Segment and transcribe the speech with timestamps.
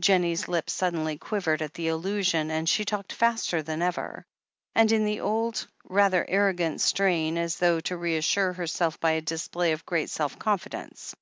[0.00, 4.24] Jennie's lip suddenly quivered at the allusion, and she talked faster than ever,
[4.74, 9.20] and in the old, rather arro gant strain, as though to reassure herself by a
[9.20, 11.14] display of great self confidence.